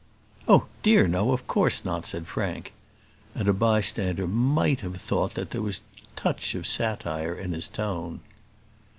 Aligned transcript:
"Oh 0.47 0.65
dear 0.81 1.07
no; 1.07 1.31
of 1.31 1.45
course 1.45 1.85
not," 1.85 2.07
said 2.07 2.25
Frank; 2.25 2.73
and 3.35 3.47
a 3.47 3.53
bystander 3.53 4.25
might 4.27 4.79
have 4.81 4.95
thought 4.99 5.35
that 5.35 5.51
there 5.51 5.61
was 5.61 5.77
a 5.77 6.05
touch 6.19 6.55
of 6.55 6.65
satire 6.65 7.35
in 7.35 7.51
his 7.53 7.67
tone. 7.67 8.19